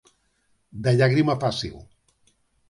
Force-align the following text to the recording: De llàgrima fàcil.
De 0.87 0.93
llàgrima 0.95 1.37
fàcil. 1.45 1.77